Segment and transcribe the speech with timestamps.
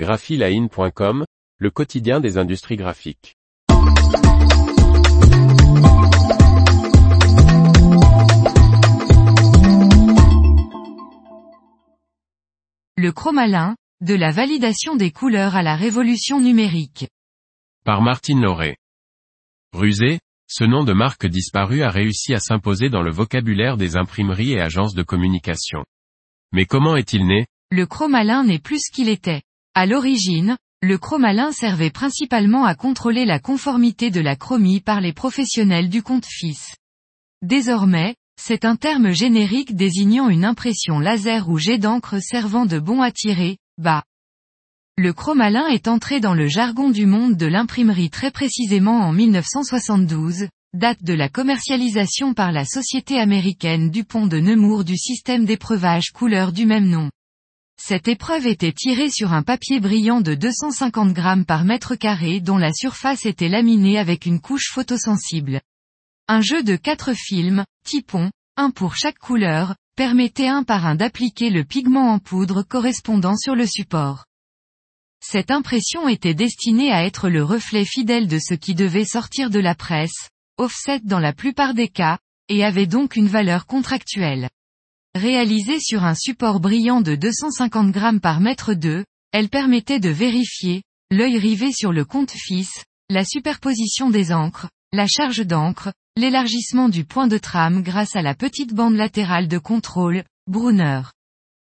[0.00, 1.26] graphiline.com,
[1.58, 3.36] le quotidien des industries graphiques.
[12.96, 17.06] Le chromalin, de la validation des couleurs à la révolution numérique.
[17.84, 18.78] Par Martine Lauré.
[19.74, 24.52] Rusé, ce nom de marque disparu a réussi à s'imposer dans le vocabulaire des imprimeries
[24.52, 25.84] et agences de communication.
[26.52, 27.44] Mais comment est-il né?
[27.70, 29.42] Le chromalin n'est plus ce qu'il était.
[29.74, 35.12] À l'origine, le chromalin servait principalement à contrôler la conformité de la chromie par les
[35.12, 36.74] professionnels du compte FIS.
[37.42, 43.00] Désormais, c'est un terme générique désignant une impression laser ou jet d'encre servant de bon
[43.00, 44.02] à tirer, bas.
[44.96, 50.48] Le chromalin est entré dans le jargon du monde de l'imprimerie très précisément en 1972,
[50.74, 56.52] date de la commercialisation par la société américaine Dupont de Nemours du système d'épreuvage couleur
[56.52, 57.08] du même nom.
[57.82, 62.58] Cette épreuve était tirée sur un papier brillant de 250 grammes par mètre carré dont
[62.58, 65.62] la surface était laminée avec une couche photosensible.
[66.28, 71.48] Un jeu de quatre films, typons, un pour chaque couleur, permettait un par un d'appliquer
[71.48, 74.26] le pigment en poudre correspondant sur le support.
[75.24, 79.58] Cette impression était destinée à être le reflet fidèle de ce qui devait sortir de
[79.58, 82.18] la presse, offset dans la plupart des cas,
[82.48, 84.50] et avait donc une valeur contractuelle.
[85.16, 90.84] Réalisée sur un support brillant de 250 grammes par mètre 2, elle permettait de vérifier,
[91.10, 92.68] l'œil rivé sur le compte FIS,
[93.08, 98.36] la superposition des encres, la charge d'encre, l'élargissement du point de trame grâce à la
[98.36, 101.02] petite bande latérale de contrôle, Brunner.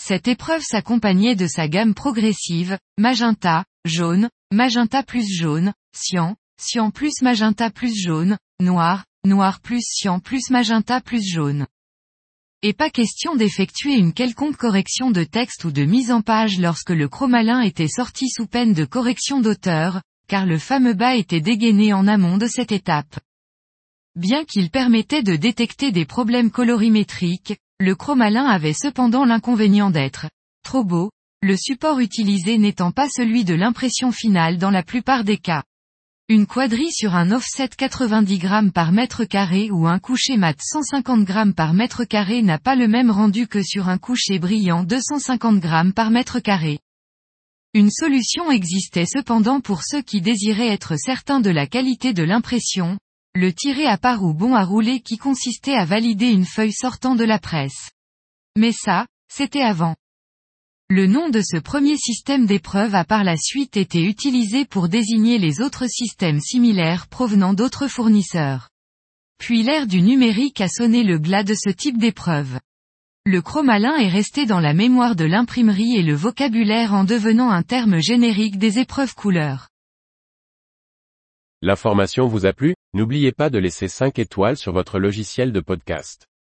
[0.00, 7.20] Cette épreuve s'accompagnait de sa gamme progressive, magenta, jaune, magenta plus jaune, cyan, cyan plus
[7.20, 11.66] magenta plus jaune, noir, noir plus cyan plus magenta plus jaune.
[12.64, 16.90] Et pas question d'effectuer une quelconque correction de texte ou de mise en page lorsque
[16.90, 21.92] le chromalin était sorti sous peine de correction d'auteur, car le fameux bas était dégainé
[21.92, 23.20] en amont de cette étape.
[24.16, 30.26] Bien qu'il permettait de détecter des problèmes colorimétriques, le chromalin avait cependant l'inconvénient d'être
[30.64, 35.38] trop beau, le support utilisé n'étant pas celui de l'impression finale dans la plupart des
[35.38, 35.62] cas.
[36.30, 41.24] Une quadrille sur un offset 90 grammes par mètre carré ou un coucher mat 150
[41.24, 45.58] grammes par mètre carré n'a pas le même rendu que sur un coucher brillant 250
[45.58, 46.80] grammes par mètre carré.
[47.72, 52.98] Une solution existait cependant pour ceux qui désiraient être certains de la qualité de l'impression,
[53.34, 57.14] le tirer à part ou bon à rouler qui consistait à valider une feuille sortant
[57.14, 57.88] de la presse.
[58.54, 59.96] Mais ça, c'était avant.
[60.90, 65.36] Le nom de ce premier système d'épreuve a par la suite été utilisé pour désigner
[65.36, 68.70] les autres systèmes similaires provenant d'autres fournisseurs.
[69.38, 72.58] Puis l'ère du numérique a sonné le glas de ce type d'épreuve.
[73.26, 77.62] Le chromalin est resté dans la mémoire de l'imprimerie et le vocabulaire en devenant un
[77.62, 79.68] terme générique des épreuves couleurs.
[81.60, 82.74] L'information vous a plu?
[82.94, 86.28] N'oubliez pas de laisser 5 étoiles sur votre logiciel de podcast.